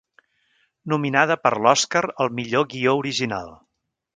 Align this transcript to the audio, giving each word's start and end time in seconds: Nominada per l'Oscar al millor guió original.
Nominada 0.93 1.37
per 1.43 1.51
l'Oscar 1.65 2.03
al 2.25 2.35
millor 2.41 2.69
guió 2.75 2.99
original. 3.03 3.57